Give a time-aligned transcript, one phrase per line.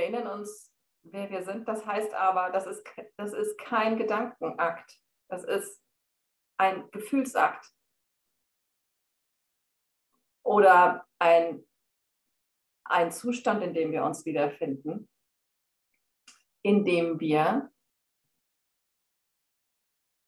[0.00, 1.68] Erinnern uns, wer wir sind.
[1.68, 2.84] Das heißt aber, das ist,
[3.16, 4.98] das ist kein Gedankenakt.
[5.28, 5.82] Das ist
[6.58, 7.70] ein Gefühlsakt.
[10.42, 11.66] Oder ein,
[12.84, 15.08] ein Zustand, in dem wir uns wiederfinden,
[16.62, 17.70] in dem wir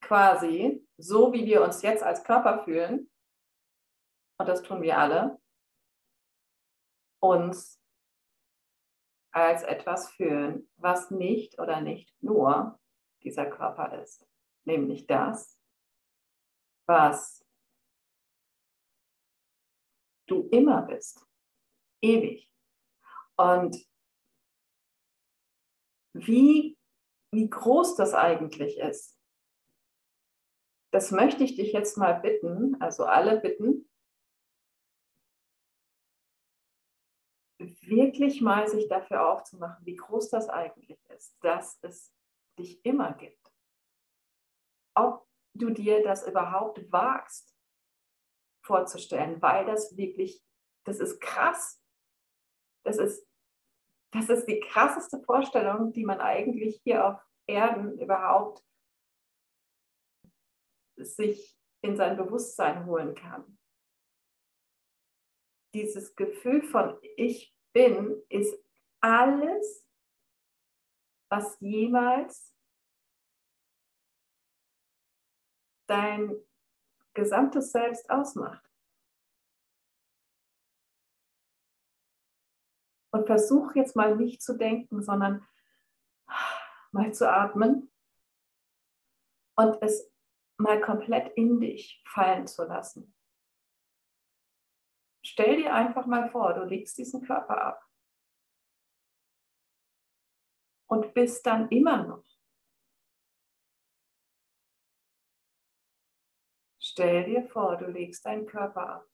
[0.01, 3.09] quasi so, wie wir uns jetzt als Körper fühlen,
[4.39, 5.41] und das tun wir alle,
[7.21, 7.82] uns
[9.33, 12.79] als etwas fühlen, was nicht oder nicht nur
[13.23, 14.27] dieser Körper ist,
[14.63, 15.59] nämlich das,
[16.85, 17.45] was
[20.27, 21.25] du immer bist,
[22.01, 22.51] ewig.
[23.35, 23.75] Und
[26.13, 26.77] wie,
[27.31, 29.19] wie groß das eigentlich ist,
[30.91, 33.89] das möchte ich dich jetzt mal bitten, also alle bitten,
[37.95, 42.13] wirklich mal sich dafür aufzumachen, wie groß das eigentlich ist, dass es
[42.57, 43.51] dich immer gibt.
[44.95, 47.55] Ob du dir das überhaupt wagst
[48.65, 50.43] vorzustellen, weil das wirklich,
[50.85, 51.81] das ist krass.
[52.85, 53.27] Das ist,
[54.11, 58.63] das ist die krasseste Vorstellung, die man eigentlich hier auf Erden überhaupt
[60.97, 63.57] sich in sein Bewusstsein holen kann.
[65.73, 68.57] Dieses Gefühl von Ich bin ist
[69.01, 69.85] alles,
[71.29, 72.55] was jemals
[75.87, 76.35] dein
[77.13, 78.63] gesamtes Selbst ausmacht.
[83.11, 85.45] Und versuch jetzt mal nicht zu denken, sondern
[86.91, 87.91] mal zu atmen
[89.55, 90.11] und es
[90.57, 93.15] mal komplett in dich fallen zu lassen.
[95.25, 97.89] Stell dir einfach mal vor, du legst diesen Körper ab
[100.87, 102.33] und bist dann immer noch
[106.85, 109.07] Stell dir vor, du legst deinen Körper ab.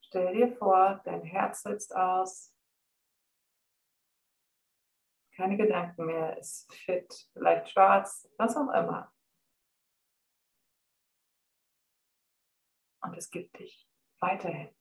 [0.00, 2.52] Stell dir vor, dein Herz sitzt aus.
[5.36, 9.14] Keine Gedanken mehr, ist fit, vielleicht schwarz, was auch immer.
[13.02, 13.87] Und es gibt dich
[14.20, 14.74] weiterhin.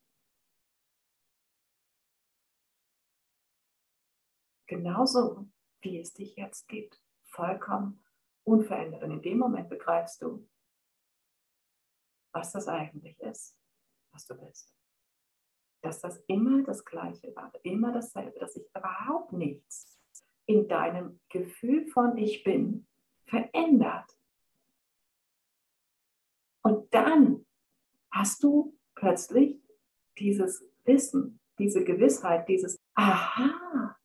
[4.68, 5.48] Genauso
[5.82, 7.02] wie es dich jetzt gibt.
[7.24, 8.04] Vollkommen
[8.44, 9.04] unverändert.
[9.04, 10.48] Und in dem Moment begreifst du,
[12.34, 13.58] was das eigentlich ist,
[14.12, 14.74] was du bist.
[15.82, 20.00] Dass das immer das Gleiche war, immer dasselbe, dass sich überhaupt nichts
[20.46, 22.88] in deinem Gefühl von Ich bin
[23.26, 24.18] verändert.
[26.62, 27.46] Und dann
[28.12, 29.62] hast du plötzlich
[30.18, 33.96] dieses Wissen, diese Gewissheit, dieses Aha,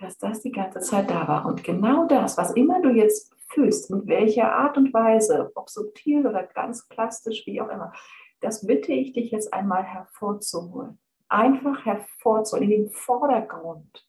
[0.00, 1.46] dass das die ganze Zeit da war.
[1.46, 6.26] Und genau das, was immer du jetzt fühlst, in welcher Art und Weise, ob subtil
[6.26, 7.92] oder ganz plastisch, wie auch immer,
[8.40, 10.98] das bitte ich dich jetzt einmal hervorzuholen.
[11.28, 14.08] Einfach hervorzuholen, in den Vordergrund,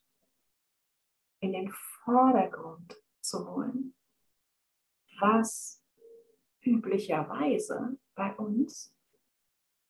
[1.42, 1.72] in den
[2.06, 3.96] Vordergrund zu holen,
[5.20, 5.84] was
[6.62, 8.94] üblicherweise bei uns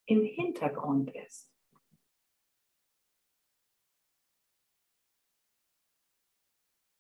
[0.06, 1.52] im Hintergrund ist.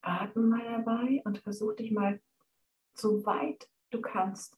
[0.02, 2.20] Atme mal dabei und versuch dich mal
[2.96, 4.58] so weit du kannst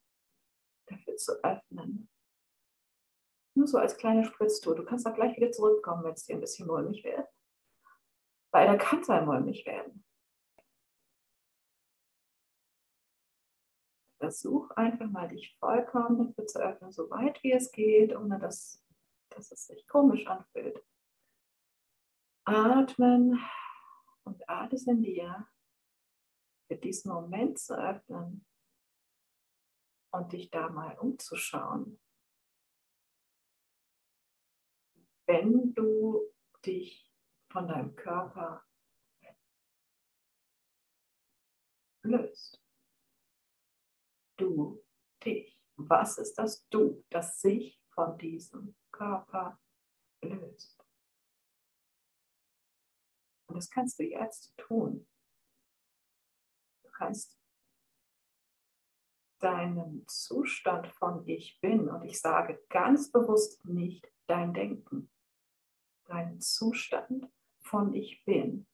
[0.87, 2.09] dafür zu öffnen.
[3.53, 4.75] Nur so als kleine Spritztour.
[4.75, 7.27] Du kannst auch gleich wieder zurückkommen, wenn es dir ein bisschen mulmig wird.
[8.51, 10.05] Weil da kann es ein mulmig werden.
[14.21, 18.85] Versuch einfach mal dich vollkommen dafür zu öffnen, so weit wie es geht, ohne dass,
[19.29, 20.79] dass es sich komisch anfühlt.
[22.45, 23.43] Atmen
[24.23, 25.47] und alles in dir
[26.67, 28.45] für diesen Moment zu öffnen
[30.13, 31.99] und dich da mal umzuschauen.
[35.25, 36.31] Wenn du
[36.63, 37.11] dich
[37.51, 38.63] von deinem Körper
[42.03, 42.61] löst.
[44.41, 44.83] Du,
[45.23, 45.59] dich.
[45.75, 49.59] Was ist das Du, das sich von diesem Körper
[50.21, 50.83] löst?
[53.47, 55.07] Und das kannst du jetzt tun
[57.01, 57.35] kannst
[59.39, 65.11] deinen Zustand von Ich bin, und ich sage ganz bewusst nicht dein Denken,
[66.05, 67.27] deinen Zustand
[67.59, 68.67] von Ich bin,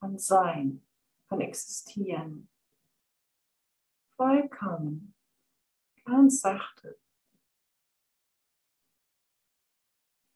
[0.00, 0.84] von Sein,
[1.28, 2.50] von Existieren,
[4.16, 5.14] vollkommen,
[6.04, 6.98] ganz sachte,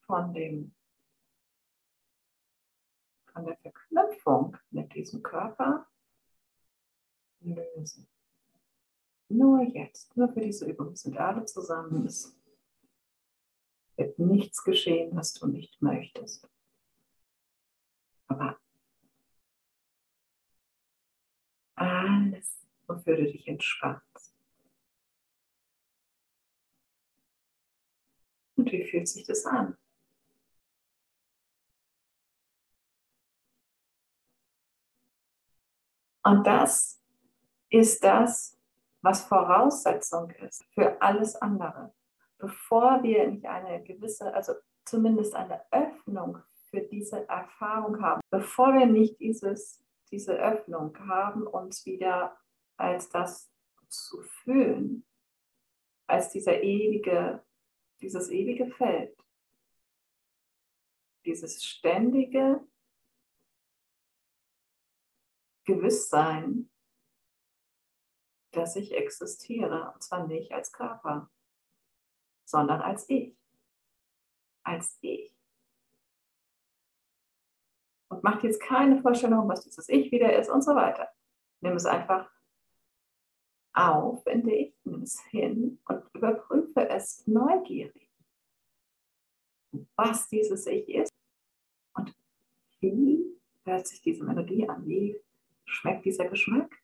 [0.05, 0.75] von dem
[3.31, 5.87] von der Verknüpfung mit diesem Körper
[7.39, 8.07] lösen.
[9.29, 12.05] Nur jetzt, nur für diese Übung sind alle zusammen.
[12.05, 12.37] Es
[13.95, 16.49] wird nichts geschehen, was du nicht möchtest.
[18.27, 18.59] Aber
[21.75, 22.60] alles,
[22.91, 24.35] wofür du dich entspannst.
[28.55, 29.77] Und wie fühlt sich das an?
[36.23, 37.01] Und das
[37.69, 38.57] ist das,
[39.01, 41.93] was Voraussetzung ist für alles andere.
[42.37, 44.53] Bevor wir nicht eine gewisse, also
[44.85, 46.37] zumindest eine Öffnung
[46.69, 52.37] für diese Erfahrung haben, bevor wir nicht dieses, diese Öffnung haben, uns wieder
[52.81, 53.51] als das
[53.87, 55.05] zu fühlen,
[56.07, 57.45] als dieser ewige,
[58.01, 59.15] dieses ewige Feld,
[61.25, 62.65] dieses ständige
[65.65, 66.69] Gewisssein,
[68.51, 69.91] dass ich existiere.
[69.93, 71.29] Und zwar nicht als Körper,
[72.45, 73.37] sondern als ich.
[74.63, 75.33] Als ich.
[78.09, 81.09] Und macht jetzt keine Vorstellung, was dieses Ich wieder ist und so weiter.
[81.61, 82.29] Nimm es einfach
[83.73, 88.09] auf in dich, nimm es hin und überprüfe es neugierig,
[89.95, 91.13] was dieses Ich ist
[91.93, 92.13] und
[92.79, 95.17] wie hört sich diese Melodie an, wie
[95.65, 96.81] schmeckt dieser Geschmack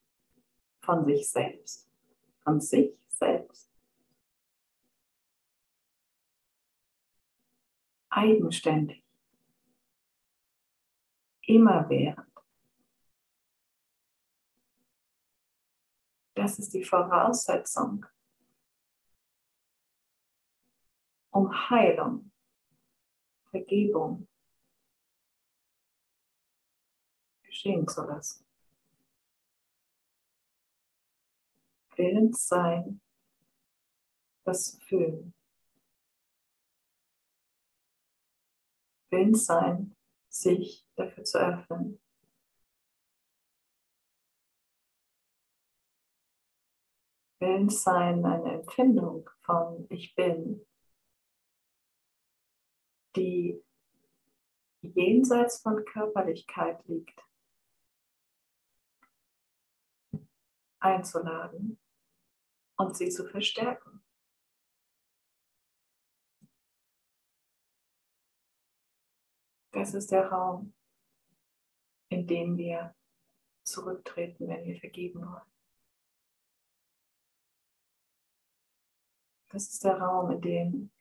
[0.82, 1.90] von sich selbst.
[2.44, 3.70] Von sich selbst.
[8.10, 9.04] Eigenständig.
[11.42, 12.37] Immerwährend.
[16.48, 18.06] Das ist die Voraussetzung,
[21.30, 22.32] um Heilung,
[23.52, 24.30] Vergebung
[27.44, 28.46] geschehen zu lassen.
[31.98, 33.02] willens sein,
[34.46, 35.34] das zu fühlen.
[39.10, 39.98] Willens sein,
[40.30, 42.00] sich dafür zu öffnen.
[47.40, 50.66] Willens sein, eine Empfindung von Ich bin,
[53.16, 53.64] die
[54.82, 57.24] jenseits von Körperlichkeit liegt,
[60.80, 61.80] einzuladen
[62.78, 64.04] und sie zu verstärken.
[69.72, 70.74] Das ist der Raum,
[72.10, 72.96] in dem wir
[73.64, 75.57] zurücktreten, wenn wir vergeben wollen.
[79.58, 80.92] Das ist der Raum, in dem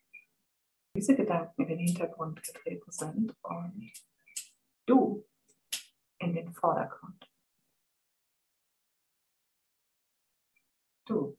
[0.96, 3.92] diese Gedanken in den Hintergrund getreten sind und
[4.86, 5.28] du
[6.16, 7.30] in den Vordergrund.
[11.04, 11.36] Du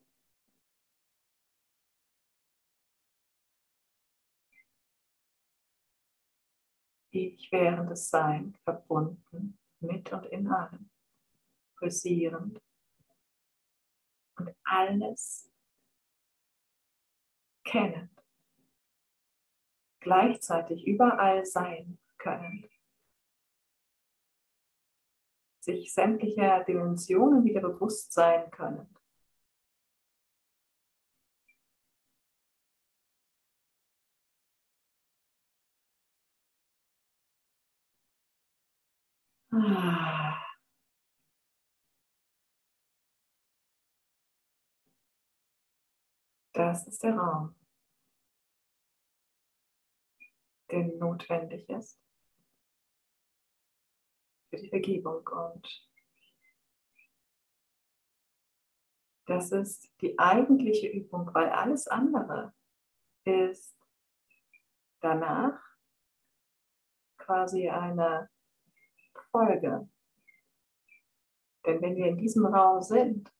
[7.10, 10.88] ewig währendes Sein verbunden mit und in allem,
[11.78, 12.62] pulsierend
[14.36, 15.50] und alles
[17.68, 18.10] kennend,
[20.00, 22.66] gleichzeitig überall sein können,
[25.60, 28.88] sich sämtlicher Dimensionen wieder bewusst sein können.
[39.52, 40.38] Ah.
[46.58, 47.54] Das ist der Raum,
[50.70, 51.98] der notwendig ist
[54.50, 55.26] für die Vergebung.
[55.28, 55.88] Und
[59.26, 62.54] das ist die eigentliche Übung, weil alles andere
[63.24, 63.76] ist
[65.00, 65.60] danach
[67.18, 68.30] quasi eine
[69.30, 69.88] Folge.
[71.66, 73.30] Denn wenn wir in diesem Raum sind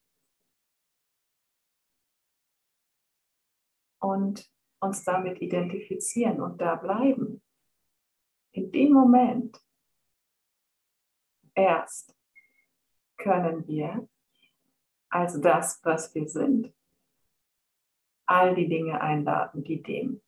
[4.01, 7.43] und uns damit identifizieren und da bleiben,
[8.53, 9.61] in dem Moment
[11.55, 12.15] erst
[13.17, 14.09] können wir
[15.11, 16.73] als das, was wir sind,
[18.27, 20.23] all die Dinge einladen, die dem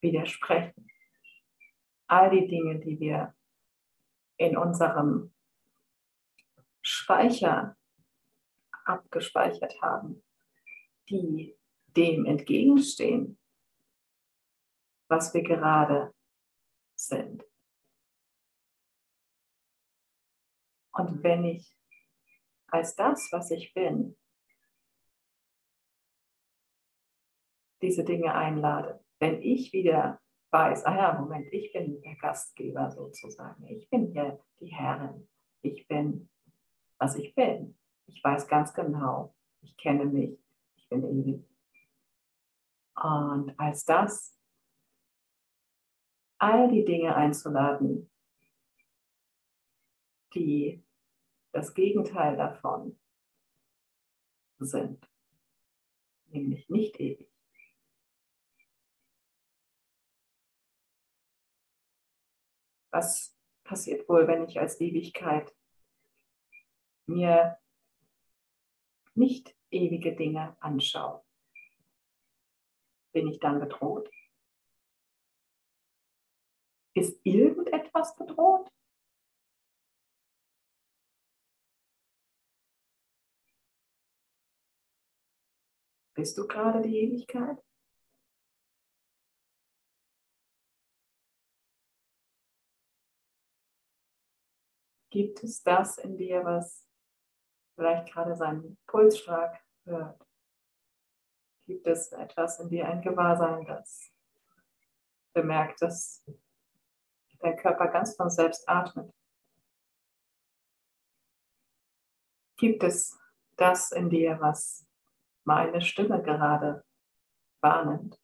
[0.00, 0.86] widersprechen.
[2.06, 3.34] All die Dinge, die wir
[4.36, 5.32] in unserem
[6.82, 7.76] Speicher
[8.84, 10.22] abgespeichert haben,
[11.08, 11.56] die
[11.96, 13.39] dem entgegenstehen,
[15.10, 16.14] was wir gerade
[16.94, 17.44] sind.
[20.92, 21.76] Und wenn ich
[22.68, 24.16] als das, was ich bin,
[27.82, 30.20] diese Dinge einlade, wenn ich wieder
[30.52, 35.28] weiß, ah ja, Moment, ich bin der Gastgeber sozusagen, ich bin hier die Herrin,
[35.62, 36.30] ich bin,
[36.98, 37.78] was ich bin.
[38.06, 40.38] Ich weiß ganz genau, ich kenne mich,
[40.76, 41.48] ich bin ewig.
[42.94, 44.39] Und als das,
[46.40, 48.10] all die Dinge einzuladen,
[50.34, 50.82] die
[51.52, 52.98] das Gegenteil davon
[54.58, 55.06] sind,
[56.28, 57.30] nämlich nicht ewig.
[62.92, 65.54] Was passiert wohl, wenn ich als Ewigkeit
[67.06, 67.58] mir
[69.14, 71.22] nicht ewige Dinge anschaue?
[73.12, 74.10] Bin ich dann bedroht?
[76.94, 78.68] Ist irgendetwas bedroht?
[86.14, 87.62] Bist du gerade die Ewigkeit?
[95.10, 96.86] Gibt es das in dir, was
[97.74, 100.24] vielleicht gerade seinen Pulsschlag hört?
[101.66, 104.12] Gibt es etwas in dir, ein Gewahrsein, das
[105.32, 106.24] bemerkt, dass
[107.40, 109.12] dein Körper ganz von selbst atmet?
[112.56, 113.18] Gibt es
[113.56, 114.86] das in dir, was
[115.44, 116.84] meine Stimme gerade
[117.60, 118.20] wahrnimmt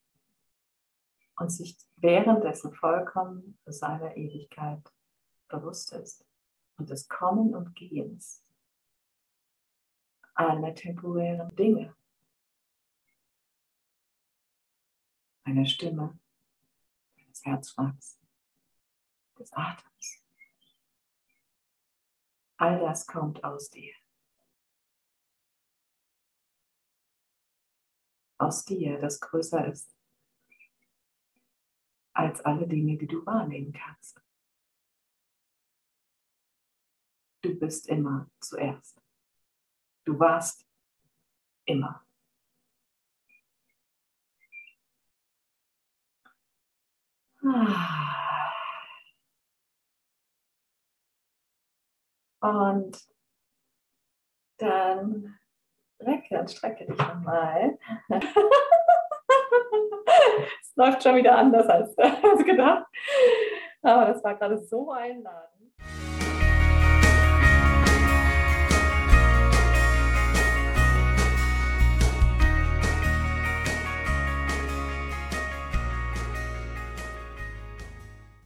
[1.38, 4.82] und sich währenddessen vollkommen seiner Ewigkeit
[5.49, 6.26] bewusst ist
[6.76, 8.46] und des Kommen und Gehens
[10.37, 11.94] aller temporären Dinge.
[15.44, 16.18] Einer Stimme,
[17.28, 18.18] des Herzschlags,
[19.38, 20.23] des Atems.
[22.59, 23.95] All das kommt aus dir.
[28.38, 29.97] Aus dir, das größer ist
[32.12, 34.21] als alle Dinge, die du wahrnehmen kannst.
[37.43, 39.00] Du bist immer zuerst.
[40.05, 40.66] Du warst
[41.66, 42.07] immer.
[52.46, 52.96] Und
[54.58, 55.36] dann
[56.00, 57.76] recke und strecke dich nochmal.
[60.60, 61.96] es läuft schon wieder anders als,
[62.44, 62.86] gedacht.
[63.82, 65.55] Aber das war gerade so einladend.